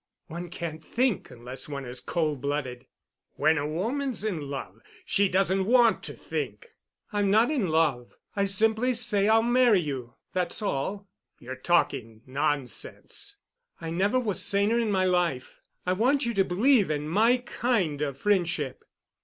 "One 0.25 0.49
can't 0.49 0.83
think 0.83 1.29
unless 1.29 1.69
one 1.69 1.85
is 1.85 1.99
cold 2.01 2.41
blooded." 2.41 2.87
"When 3.35 3.59
a 3.59 3.67
woman's 3.67 4.23
in 4.23 4.49
love 4.49 4.79
she 5.05 5.29
doesn't 5.29 5.65
want 5.67 6.01
to 6.05 6.15
think." 6.15 6.69
"I'm 7.13 7.29
not 7.29 7.51
in 7.51 7.67
love—I 7.69 8.47
simply 8.47 8.93
say 8.93 9.27
I'll 9.27 9.43
marry 9.43 9.79
you, 9.79 10.15
that's 10.33 10.59
all." 10.59 11.07
"You're 11.39 11.55
talking 11.55 12.23
nonsense." 12.25 13.35
"I 13.79 13.91
never 13.91 14.19
was 14.19 14.43
saner 14.43 14.79
in 14.79 14.91
my 14.91 15.05
life. 15.05 15.59
I 15.85 15.93
want 15.93 16.25
you 16.25 16.33
to 16.33 16.43
believe 16.43 16.89
in 16.89 17.07
my 17.07 17.37
kind 17.37 18.01
of 18.01 18.17
friendship." 18.17 18.83